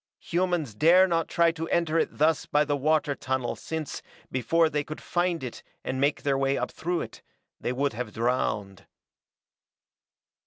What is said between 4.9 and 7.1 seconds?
find it and make their way up through